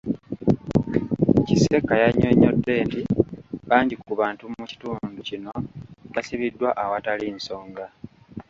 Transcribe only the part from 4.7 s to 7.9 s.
kitundu kino basibiddwa awatali nsonga.